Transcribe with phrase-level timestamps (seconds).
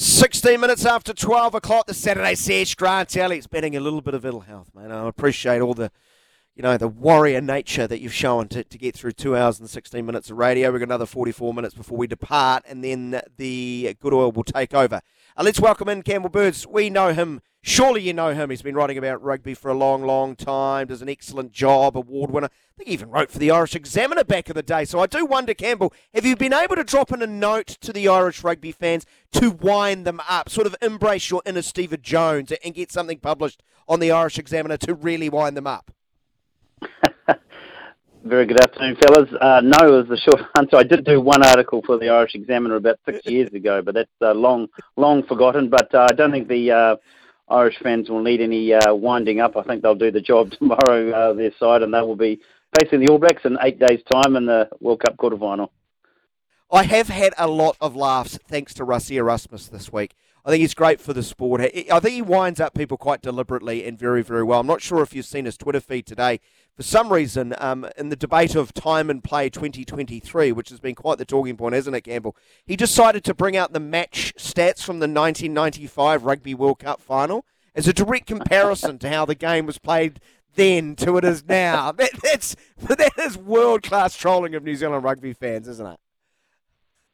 [0.00, 4.24] 16 minutes after 12 o'clock, the Saturday Sesh Grant Elliott's betting a little bit of
[4.24, 4.90] ill health, man.
[4.90, 5.92] I appreciate all the,
[6.60, 9.70] you know, the warrior nature that you've shown to, to get through two hours and
[9.70, 10.70] 16 minutes of radio.
[10.70, 14.74] We've got another 44 minutes before we depart, and then the good oil will take
[14.74, 15.00] over.
[15.38, 16.66] Uh, let's welcome in Campbell Burnes.
[16.66, 18.48] We know him Surely you know him.
[18.48, 20.86] He's been writing about rugby for a long, long time.
[20.86, 21.94] Does an excellent job.
[21.94, 22.46] Award winner.
[22.46, 24.86] I think he even wrote for the Irish Examiner back in the day.
[24.86, 27.92] So I do wonder, Campbell, have you been able to drop in a note to
[27.92, 32.50] the Irish rugby fans to wind them up, sort of embrace your inner Stephen Jones
[32.64, 35.90] and get something published on the Irish Examiner to really wind them up?
[38.24, 39.30] Very good afternoon, fellas.
[39.40, 40.76] Uh, no is the short answer.
[40.76, 44.10] I did do one article for the Irish Examiner about six years ago, but that's
[44.20, 45.70] uh, long, long forgotten.
[45.70, 46.96] But uh, I don't think the uh,
[47.48, 49.56] Irish fans will need any uh, winding up.
[49.56, 52.40] I think they'll do the job tomorrow, uh, their side, and they will be
[52.78, 55.72] facing the All Blacks in eight days' time in the World Cup quarter final.
[56.70, 60.14] I have had a lot of laughs thanks to Rassie Erasmus this week.
[60.44, 61.60] I think he's great for the sport.
[61.60, 64.60] I think he winds up people quite deliberately and very, very well.
[64.60, 66.40] I'm not sure if you've seen his Twitter feed today.
[66.76, 70.94] For some reason, um, in the debate of time and play 2023, which has been
[70.94, 72.36] quite the talking point, hasn't it, Campbell?
[72.64, 77.44] He decided to bring out the match stats from the 1995 Rugby World Cup final
[77.74, 80.20] as a direct comparison to how the game was played
[80.54, 81.92] then to it is now.
[82.00, 82.56] That, that's
[82.88, 85.98] that is world class trolling of New Zealand rugby fans, isn't it?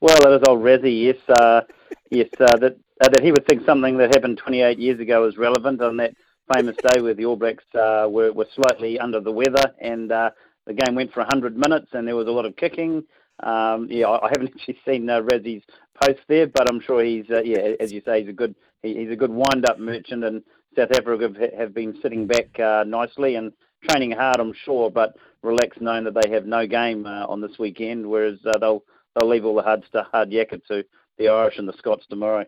[0.01, 1.63] Well, it is old Rassie, yes, uh,
[2.11, 5.37] yes, uh, that uh, that he would think something that happened 28 years ago is
[5.37, 6.15] relevant on that
[6.55, 10.31] famous day where the All Blacks uh, were, were slightly under the weather and uh,
[10.67, 13.05] the game went for 100 minutes and there was a lot of kicking.
[13.43, 15.65] Um, yeah, I haven't actually seen uh, Rassie's
[16.03, 18.95] post there, but I'm sure he's, uh, yeah, as you say, he's a good he,
[18.95, 20.43] he's a good wind-up merchant, and
[20.77, 23.53] South Africa have, have been sitting back uh, nicely and
[23.89, 27.59] training hard, I'm sure, but relaxed, knowing that they have no game uh, on this
[27.59, 28.83] weekend, whereas uh, they'll
[29.15, 30.85] they'll leave all the hard stuff, hard yakka to
[31.19, 32.45] the Irish and the Scots tomorrow.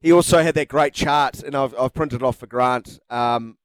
[0.00, 3.58] He also had that great chart, and I've, I've printed off for Grant um,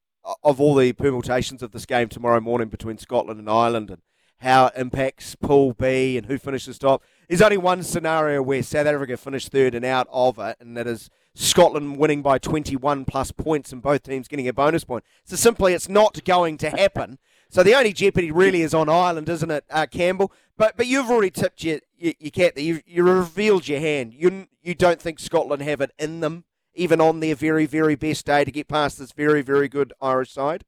[0.43, 4.01] of all the permutations of this game tomorrow morning between Scotland and Ireland, and
[4.39, 7.03] how it impacts Pool B and who finishes top.
[7.29, 10.87] There's only one scenario where South Africa finished third and out of it, and that
[10.87, 15.05] is Scotland winning by 21 plus points and both teams getting a bonus point.
[15.23, 17.17] So simply, it's not going to happen.
[17.49, 20.31] So the only jeopardy really is on Ireland, isn't it, uh, Campbell?
[20.57, 22.63] But but you've already tipped your your, your cat there.
[22.63, 24.13] You you revealed your hand.
[24.13, 28.25] You you don't think Scotland have it in them, even on their very very best
[28.25, 30.65] day, to get past this very very good Irish side.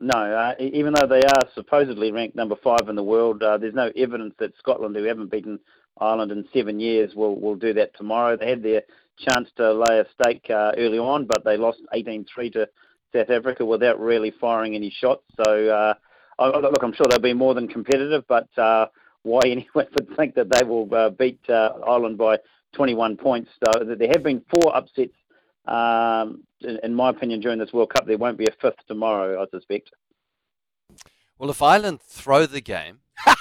[0.00, 3.74] No, uh, even though they are supposedly ranked number five in the world, uh, there's
[3.74, 5.58] no evidence that Scotland, who haven't beaten
[5.98, 8.36] Ireland in seven years, will will do that tomorrow.
[8.36, 8.82] They had their
[9.18, 12.68] chance to lay a stake uh, early on, but they lost 18-3 to
[13.14, 15.22] South Africa without really firing any shots.
[15.44, 15.94] So, uh,
[16.38, 18.86] look, I'm sure they'll be more than competitive, but uh,
[19.22, 22.38] why anyone would think that they will uh, beat uh, Ireland by
[22.74, 23.50] 21 points?
[23.64, 25.14] So there have been four upsets,
[25.66, 28.06] um, in, in my opinion, during this World Cup.
[28.06, 29.90] There won't be a fifth tomorrow, I suspect.
[31.38, 33.00] Well, if Ireland throw the game,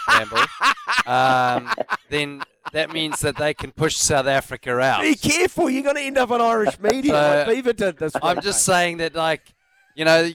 [0.09, 0.39] Campbell,
[1.05, 1.71] um,
[2.09, 5.01] then that means that they can push South Africa out.
[5.01, 8.13] Be careful, you're going to end up on Irish media so, like Beaver did this.
[8.21, 9.53] I'm just saying that, like,
[9.95, 10.31] you know,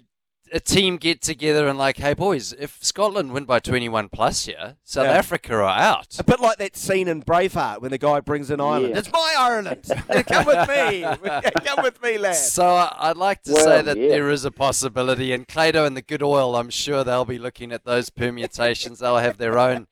[0.52, 4.76] a team get together and like, hey boys, if Scotland win by 21 plus here,
[4.84, 5.12] South yeah.
[5.12, 6.19] Africa are out.
[6.19, 8.94] A bit like that scene in Braveheart when the guy brings in Ireland.
[8.94, 8.98] Yeah.
[8.98, 9.84] It's my Ireland.
[10.26, 11.02] Come with me.
[11.64, 12.34] Come with me, lad.
[12.34, 14.08] So I'd like to well, say that yeah.
[14.08, 17.72] there is a possibility, and Clado and the Good Oil, I'm sure they'll be looking
[17.72, 19.00] at those permutations.
[19.00, 19.86] they'll have their own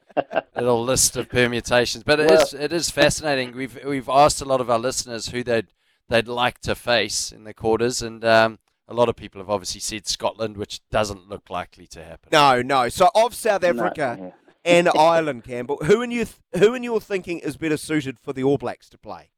[0.55, 2.05] little list of permutations.
[2.05, 3.55] But it well, is it is fascinating.
[3.55, 5.69] We've we've asked a lot of our listeners who they'd
[6.08, 8.58] they'd like to face in the quarters, and um,
[8.88, 12.29] a lot of people have obviously said Scotland, which doesn't look likely to happen.
[12.33, 12.88] No, no.
[12.88, 14.35] So of South Africa no,
[14.65, 18.33] and Ireland, Campbell, who in you th- who in your thinking is better suited for
[18.33, 19.31] the All Blacks to play?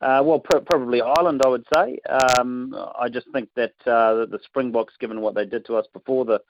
[0.00, 1.98] Uh, well, pr- probably Ireland, I would say.
[2.38, 6.24] Um, I just think that uh, the Springboks, given what they did to us before
[6.24, 6.40] the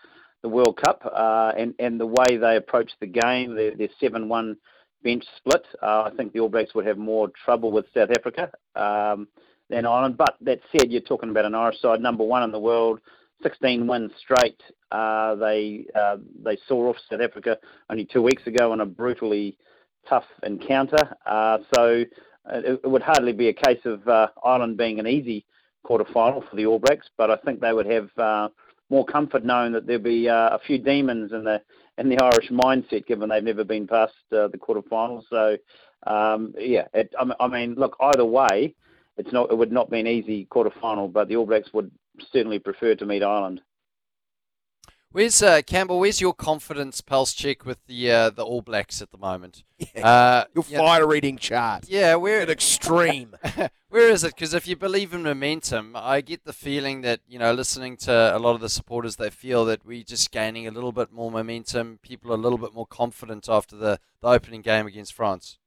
[0.43, 4.29] the World Cup uh, and and the way they approach the game, their, their seven
[4.29, 4.57] one
[5.03, 8.51] bench split, uh, I think the All Blacks would have more trouble with South Africa.
[8.75, 9.29] Um,
[9.69, 10.17] than Ireland.
[10.17, 13.01] But that said, you're talking about an Irish side, number one in the world,
[13.43, 14.61] 16 wins straight.
[14.91, 17.59] Uh, they uh, they saw off South Africa
[17.91, 19.59] only two weeks ago in a brutally
[20.09, 21.17] tough encounter.
[21.27, 22.05] Uh, so
[22.51, 25.45] it, it, would hardly be a case of uh, Ireland being an easy
[25.83, 28.49] quarter final for the All Blacks, but I think they would have uh,
[28.91, 31.61] more comfort knowing that there'll be uh, a few demons in the
[31.99, 35.23] in the Irish mindset, given they've never been past uh, the quarterfinals.
[35.31, 35.57] So,
[36.07, 38.75] um, yeah, it, I mean, look, either way,
[39.17, 41.91] it's not it would not be an easy quarterfinal, but the All Blacks would
[42.33, 43.61] certainly prefer to meet Ireland.
[45.17, 45.99] Where's uh, Campbell?
[45.99, 49.65] Where's your confidence pulse check with the uh, the All Blacks at the moment?
[49.95, 51.85] Yeah, uh, your fire reading chart.
[51.87, 53.37] Yeah, we're at extreme.
[53.89, 54.35] where is it?
[54.35, 58.35] Because if you believe in momentum, I get the feeling that you know, listening to
[58.35, 61.31] a lot of the supporters, they feel that we're just gaining a little bit more
[61.31, 61.99] momentum.
[62.03, 65.59] People are a little bit more confident after the, the opening game against France.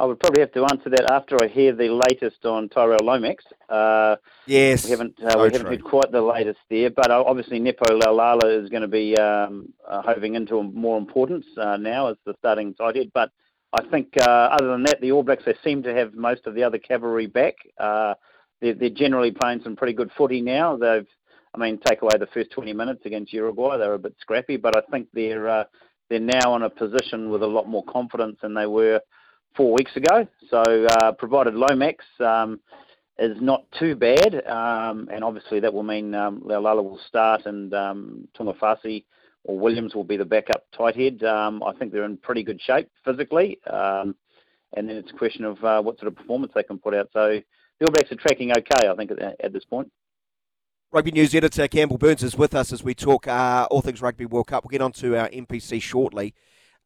[0.00, 3.44] I would probably have to answer that after I hear the latest on Tyrell Lomax.
[3.68, 4.16] Uh,
[4.46, 7.84] yes, we haven't uh, we haven't heard quite the latest there, but uh, obviously Nepo
[7.84, 12.32] Laulala is going to be um, uh, hoving into more importance uh, now as the
[12.38, 13.10] starting tight head.
[13.12, 13.30] But
[13.74, 16.54] I think uh, other than that, the All Blacks they seem to have most of
[16.54, 17.56] the other cavalry back.
[17.78, 18.16] they're,
[18.74, 20.78] they're generally playing some pretty good footy now.
[20.78, 21.06] They've,
[21.54, 24.56] I mean, take away the first 20 minutes against Uruguay, they were a bit scrappy,
[24.56, 25.66] but I think they're
[26.08, 29.00] they're now in a position with a lot more confidence than they were
[29.56, 30.26] four weeks ago.
[30.48, 32.60] So uh, provided Lomax um,
[33.18, 37.72] is not too bad, um, and obviously that will mean um, Laulala will start and
[37.74, 39.04] um, Tu'ungafasi
[39.44, 41.22] or Williams will be the backup tight head.
[41.22, 44.14] Um, I think they're in pretty good shape physically, um,
[44.76, 47.08] and then it's a question of uh, what sort of performance they can put out.
[47.12, 47.40] So
[47.78, 49.90] the All Blacks are tracking okay, I think, at, at this point.
[50.92, 54.26] Rugby News editor Campbell Burnes is with us as we talk uh, all things Rugby
[54.26, 54.64] World Cup.
[54.64, 56.34] We'll get on to our NPC shortly.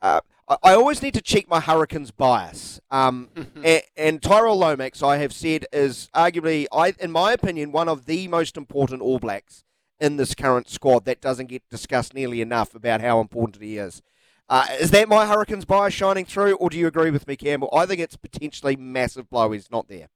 [0.05, 0.21] Uh,
[0.63, 2.79] I always need to check my Hurricanes bias.
[2.91, 3.31] Um,
[3.65, 8.05] and, and, Tyrell Lomax, I have said, is arguably, I, in my opinion, one of
[8.05, 9.65] the most important All Blacks
[9.99, 11.07] in this current squad.
[11.07, 14.03] That doesn't get discussed nearly enough about how important he is.
[14.47, 17.71] Uh, is that my Hurricanes bias shining through, or do you agree with me, Campbell?
[17.73, 20.09] I think it's potentially massive blow he's not there.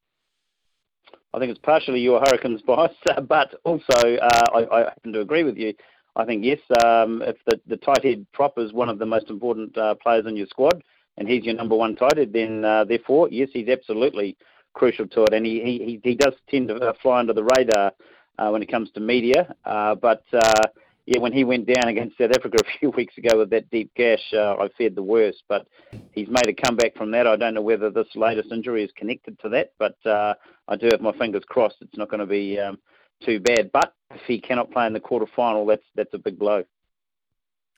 [1.32, 2.92] I think it's partially your Hurricanes bias,
[3.26, 5.72] but also uh, I, I happen to agree with you.
[6.18, 9.30] I think yes, um, if the, the tight head prop is one of the most
[9.30, 10.82] important uh, players in your squad,
[11.16, 14.36] and he's your number one tight head, then uh, therefore yes, he's absolutely
[14.74, 17.92] crucial to it, and he he, he does tend to uh, fly under the radar
[18.36, 19.54] uh, when it comes to media.
[19.64, 20.66] Uh, but uh,
[21.06, 23.92] yeah, when he went down against South Africa a few weeks ago with that deep
[23.94, 25.44] gash, I feared the worst.
[25.48, 25.68] But
[26.10, 27.28] he's made a comeback from that.
[27.28, 31.00] I don't know whether this latest injury is connected to that, but I do have
[31.00, 31.76] my fingers crossed.
[31.80, 32.78] It's not going to be um,
[33.24, 33.70] too bad.
[33.72, 36.64] But if he cannot play in the quarter final, that's that's a big blow.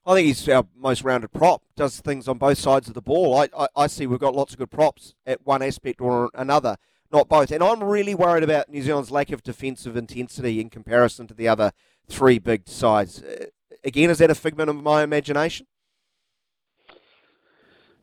[0.06, 1.62] I think he's our most rounded prop.
[1.76, 3.36] Does things on both sides of the ball.
[3.36, 6.76] I, I, I see we've got lots of good props at one aspect or another,
[7.12, 7.50] not both.
[7.50, 11.48] And I'm really worried about New Zealand's lack of defensive intensity in comparison to the
[11.48, 11.72] other
[12.08, 13.22] three big sides.
[13.22, 13.46] Uh,
[13.84, 15.66] again, is that a figment of my imagination?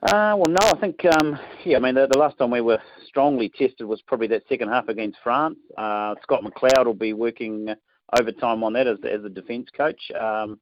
[0.03, 2.79] Uh, well, no, I think, um, yeah, I mean, the, the, last time we were
[3.07, 5.57] strongly tested was probably that second half against France.
[5.75, 7.73] Uh, Scott McLeod will be working
[8.17, 9.99] overtime on that as, as a defence coach.
[10.11, 10.59] Um,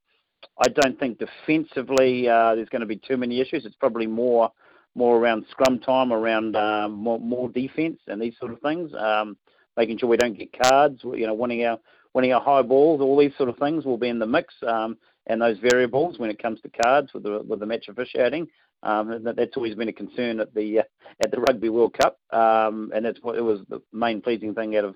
[0.64, 3.66] I don't think defensively uh, there's going to be too many issues.
[3.66, 4.52] It's probably more
[4.98, 8.94] more around scrum time, around um, more, more defence and these sort of things.
[8.94, 9.36] Um,
[9.76, 11.78] making sure we don't get cards, you know, winning our
[12.14, 14.54] winning our high balls, all these sort of things will be in the mix.
[14.66, 14.98] Um,
[15.28, 18.48] and those variables when it comes to cards with the with the match officiating,
[18.84, 20.84] um, that, that's always been a concern at the uh,
[21.24, 24.76] at the Rugby World Cup, um, and that's what it was the main pleasing thing
[24.76, 24.96] out of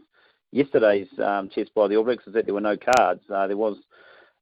[0.51, 3.21] yesterday's um, by the All Blacks is that there were no cards.
[3.29, 3.77] Uh, there was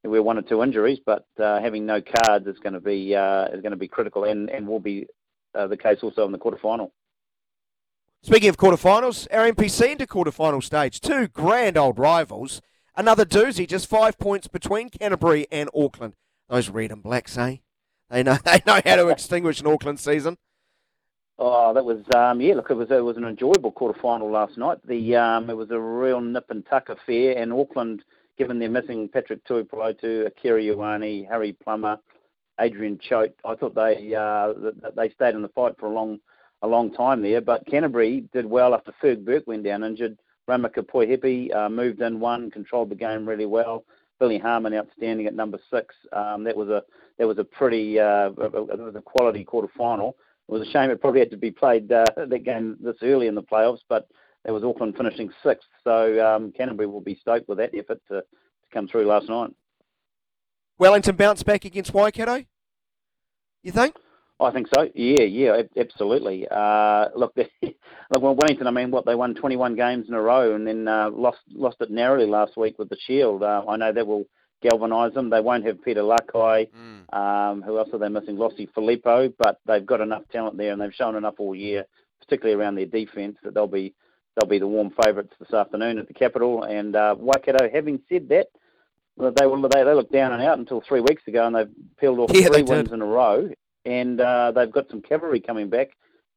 [0.02, 3.16] there were one or two injuries, but uh, having no cards is going to be
[3.16, 5.08] uh, is going to be critical, and, and will be
[5.56, 6.92] uh, the case also in the quarterfinal.
[8.24, 12.62] Speaking of quarterfinals, our NPC into quarterfinal stage, two grand old rivals.
[12.96, 16.14] Another doozy, just five points between Canterbury and Auckland.
[16.50, 17.58] Those red and blacks, eh?
[18.10, 20.38] They know they know how to extinguish an Auckland season.
[21.40, 22.56] Oh, that was um, yeah.
[22.56, 24.80] Look, it was it was an enjoyable quarter final last night.
[24.88, 28.04] The um, it was a real nip and tuck affair, and Auckland,
[28.38, 32.00] given they're missing Patrick Tuipulotu, Akira Ioane, Harry Plummer,
[32.60, 34.54] Adrian Choat, I thought they uh,
[34.96, 36.20] they stayed in the fight for a long
[36.64, 37.42] a long time there.
[37.42, 40.18] But Canterbury did well after Ferg Burke went down injured.
[40.50, 43.84] Rameka Poihipi uh, moved in one, controlled the game really well.
[44.20, 45.96] Billy Harmon outstanding at number six.
[46.12, 46.84] Um, that was a
[47.18, 50.16] that was a pretty uh, it was a quality quarter final.
[50.48, 53.28] It was a shame it probably had to be played uh, that game this early
[53.28, 54.08] in the playoffs, but
[54.46, 58.22] it was Auckland finishing sixth, so um, Canterbury will be stoked with that effort to,
[58.22, 58.26] to
[58.74, 59.52] come through last night.
[60.78, 62.46] Wellington bounced back against Waikato.
[63.64, 63.96] You think?
[64.40, 64.88] I think so.
[64.94, 66.48] Yeah, yeah, absolutely.
[66.50, 68.68] Uh, look, look, well, Wellington.
[68.68, 71.78] I mean, what they won 21 games in a row, and then uh, lost lost
[71.82, 73.42] it narrowly last week with the Shield.
[73.42, 74.26] Uh, I know that will
[74.62, 75.30] galvanise them.
[75.30, 76.70] They won't have Peter Lakai.
[76.72, 77.14] Mm.
[77.18, 78.38] Um, who else are they missing?
[78.38, 81.86] Losi Filipo, but they've got enough talent there, and they've shown enough all year,
[82.20, 83.96] particularly around their defence, that they'll be
[84.36, 86.62] they'll be the warm favourites this afternoon at the Capital.
[86.62, 88.48] And uh, Waikato, having said that,
[89.18, 92.20] they were they, they looked down and out until three weeks ago, and they've peeled
[92.20, 93.50] off yeah, three wins in a row,
[93.88, 95.90] and uh, they've got some cavalry coming back,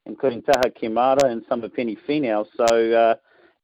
[0.07, 2.47] including Taha Kemara and Samipeni Finau.
[2.57, 2.92] So.
[2.92, 3.14] Uh,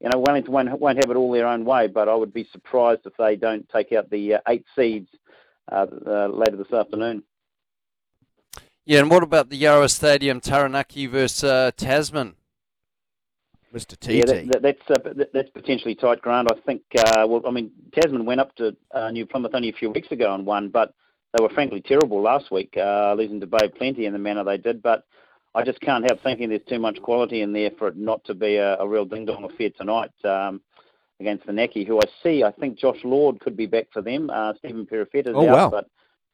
[0.00, 2.46] you know, Wellington won't, won't have it all their own way, but I would be
[2.52, 5.08] surprised if they don't take out the uh, eight seeds
[5.72, 7.22] uh, uh, later this afternoon.
[8.84, 12.34] Yeah, and what about the Yarrow Stadium, Taranaki versus uh, Tasman?
[13.74, 13.98] Mr.
[13.98, 14.18] T.
[14.18, 16.48] Yeah, that, that, that's uh, that's potentially tight ground.
[16.52, 16.82] I think.
[16.96, 18.76] Uh, well, I mean, Tasman went up to
[19.10, 20.94] New Plymouth only a few weeks ago and won, but
[21.36, 24.82] they were frankly terrible last week, losing to Bay Plenty in the manner they did.
[24.82, 25.04] But
[25.54, 28.34] I just can't help thinking there's too much quality in there for it not to
[28.34, 30.60] be a, a real ding-dong affair tonight um,
[31.18, 34.28] against the Naki, who I see, I think Josh Lord could be back for them.
[34.28, 35.70] Uh, Stephen Perofeta is oh, out, wow.
[35.70, 35.88] but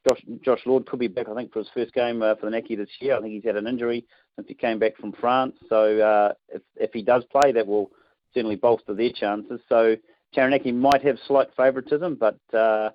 [0.09, 2.51] Josh, Josh Lord could be back, I think, for his first game uh, for the
[2.51, 3.17] Naki this year.
[3.17, 4.05] I think he's had an injury
[4.35, 5.55] since he came back from France.
[5.69, 7.93] So uh, if, if he does play, that will
[8.35, 9.61] certainly bolster their chances.
[9.69, 9.95] So
[10.35, 12.91] Taranaki might have slight favouritism, but uh,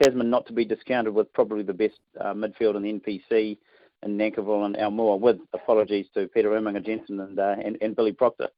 [0.00, 3.58] Tasman not to be discounted with probably the best uh, midfield in the NPC
[4.02, 8.48] in Nankivell and Aumua, with apologies to Peter Umaga-Jensen and, uh, and, and Billy Proctor.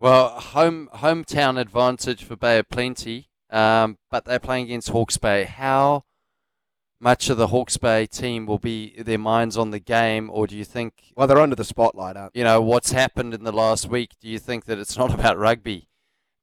[0.00, 5.44] Well, home hometown advantage for Bay of Plenty, um, but they're playing against Hawke's Bay.
[5.44, 6.04] How
[6.98, 10.56] much of the Hawke's Bay team will be their minds on the game, or do
[10.56, 11.12] you think?
[11.16, 12.40] Well, they're under the spotlight, aren't they?
[12.40, 14.12] You know what's happened in the last week.
[14.20, 15.88] Do you think that it's not about rugby?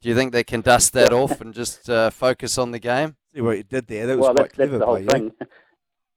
[0.01, 3.17] Do you think they can dust that off and just uh, focus on the game?
[3.33, 4.07] See what you did there.
[4.07, 5.31] That was well, quite that's, that's the whole thing.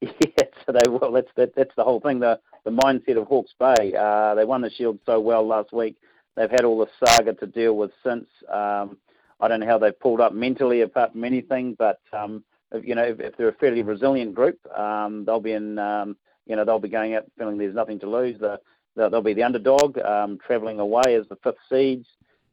[0.01, 1.12] Yeah, so they will.
[1.12, 2.19] that's that, that's the whole thing.
[2.19, 3.95] The the mindset of Hawke's Bay.
[3.97, 5.95] Uh, they won the Shield so well last week.
[6.35, 8.27] They've had all the saga to deal with since.
[8.49, 8.97] Um,
[9.39, 11.77] I don't know how they've pulled up mentally, apart from anything.
[11.79, 15.53] But um, if, you know, if, if, they're a fairly resilient group, um, they'll be
[15.53, 15.79] in.
[15.79, 18.41] Um, you know, they'll be going out feeling there's nothing to lose.
[18.41, 18.59] The,
[18.97, 22.09] they'll, they'll be the underdog, um, travelling away as the fifth seeds,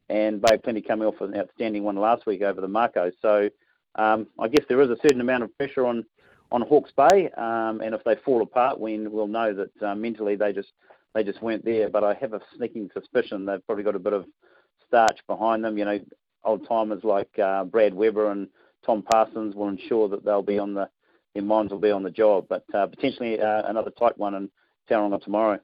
[0.09, 3.11] and Bay Plenty coming off an outstanding one last week over the Mako.
[3.21, 3.49] So
[3.95, 6.05] um, I guess there is a certain amount of pressure on
[6.51, 10.35] on Hawke's Bay, um, and if they fall apart, we will know that uh, mentally
[10.35, 10.69] they just
[11.13, 11.89] they just weren't there.
[11.89, 14.25] But I have a sneaking suspicion they've probably got a bit of
[14.87, 15.77] starch behind them.
[15.77, 15.99] You know,
[16.43, 18.47] old timers like uh, Brad Weber and
[18.85, 20.89] Tom Parsons will ensure that they'll be on the
[21.35, 22.47] their minds will be on the job.
[22.49, 24.49] But uh, potentially uh, another tight one in
[24.89, 25.59] Tauranga tomorrow.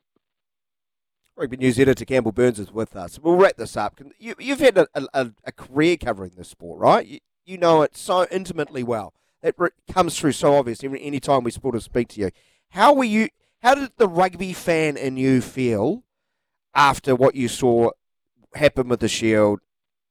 [1.37, 3.19] Rugby News editor Campbell Burnes is with us.
[3.19, 3.99] We'll wrap this up.
[4.17, 7.05] You, have had a, a, a, career covering this sport, right?
[7.05, 9.13] You, you know it so intimately well
[9.45, 9.55] it
[9.91, 12.31] comes through so obvious any time we sort of speak to you.
[12.69, 13.29] How were you?
[13.61, 16.03] How did the rugby fan in you feel
[16.73, 17.91] after what you saw
[18.55, 19.59] happen with the Shield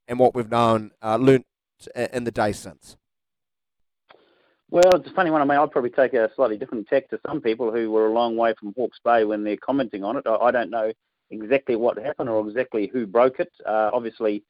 [0.07, 1.45] and what we've known uh, learnt
[1.95, 2.95] in the day since?
[4.69, 5.41] Well, it's a funny one.
[5.41, 8.13] I mean, I'd probably take a slightly different tack to some people who were a
[8.13, 10.25] long way from Hawke's Bay when they're commenting on it.
[10.25, 10.91] I don't know
[11.31, 13.51] exactly what happened or exactly who broke it.
[13.65, 14.43] Uh, obviously,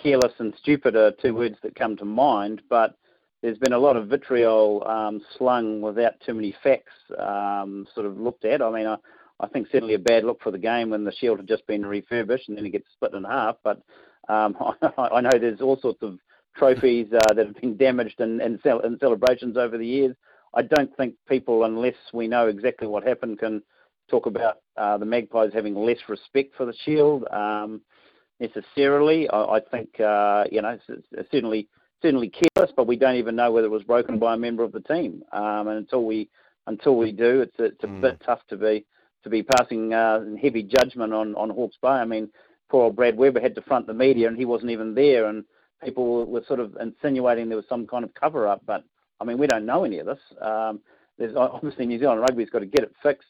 [0.00, 2.96] careless and stupid are two words that come to mind, but
[3.42, 8.18] there's been a lot of vitriol um, slung without too many facts um, sort of
[8.18, 8.62] looked at.
[8.62, 8.96] I mean, I,
[9.40, 11.84] I think certainly a bad look for the game when the shield had just been
[11.84, 13.56] refurbished and then it gets split in half.
[13.64, 13.82] But
[14.28, 16.18] um, I, I know there's all sorts of
[16.56, 20.14] trophies uh, that have been damaged in, in, in celebrations over the years.
[20.54, 23.62] I don't think people, unless we know exactly what happened, can
[24.12, 27.80] talk about uh, the Magpies having less respect for the Shield um,
[28.38, 29.28] necessarily.
[29.30, 30.78] I, I think, uh, you know,
[31.30, 31.68] certainly
[32.02, 34.72] certainly careless, but we don't even know whether it was broken by a member of
[34.72, 35.22] the team.
[35.32, 36.28] Um, and until we
[36.66, 38.00] until we do, it's a, it's a mm.
[38.02, 38.84] bit tough to be
[39.24, 41.88] to be passing uh, heavy judgment on on Hawke's Bay.
[41.88, 42.28] I mean,
[42.68, 45.44] poor old Brad Weber had to front the media, and he wasn't even there, and
[45.82, 48.62] people were sort of insinuating there was some kind of cover up.
[48.66, 48.84] But
[49.20, 50.20] I mean, we don't know any of this.
[50.40, 50.80] Um,
[51.18, 53.28] there's obviously New Zealand Rugby's got to get it fixed.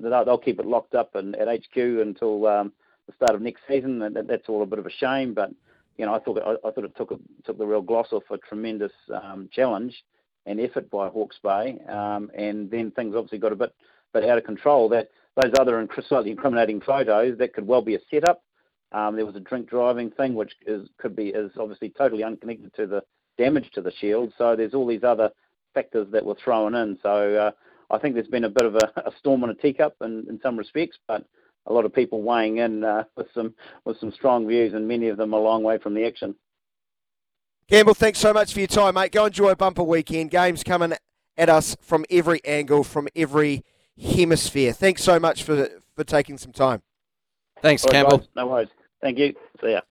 [0.00, 2.72] They'll keep it locked up and at HQ until um,
[3.06, 4.02] the start of next season.
[4.02, 5.50] And that's all a bit of a shame, but
[5.98, 8.22] you know, I thought I, I thought it took a, took the real gloss off
[8.30, 9.94] a tremendous um, challenge
[10.46, 13.74] and effort by Hawke's Bay, um, and then things obviously got a bit
[14.14, 14.88] bit out of control.
[14.88, 18.42] That those other slightly incriminating photos that could well be a setup.
[18.92, 22.74] Um, there was a drink driving thing, which is could be is obviously totally unconnected
[22.76, 23.02] to the
[23.36, 24.32] damage to the shield.
[24.38, 25.30] So there's all these other
[25.74, 26.98] factors that were thrown in.
[27.02, 27.50] So uh,
[27.90, 30.40] I think there's been a bit of a, a storm in a teacup in, in
[30.42, 31.24] some respects, but
[31.66, 33.54] a lot of people weighing in uh, with some
[33.84, 36.34] with some strong views, and many of them a long way from the action.
[37.68, 39.12] Campbell, thanks so much for your time, mate.
[39.12, 40.30] Go enjoy a bumper weekend.
[40.30, 40.94] Games coming
[41.36, 43.64] at us from every angle, from every
[44.00, 44.72] hemisphere.
[44.72, 46.82] Thanks so much for for taking some time.
[47.60, 48.26] Thanks, Campbell.
[48.36, 48.68] no worries.
[49.00, 49.34] Thank you.
[49.60, 49.80] See ya.